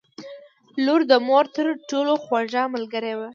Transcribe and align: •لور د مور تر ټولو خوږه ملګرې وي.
•لور 0.85 1.01
د 1.11 1.13
مور 1.27 1.45
تر 1.55 1.65
ټولو 1.89 2.13
خوږه 2.23 2.63
ملګرې 2.75 3.13
وي. 3.19 3.29